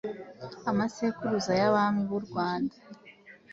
[0.69, 2.75] Amasekuruza y'Abami b'u Rwanda.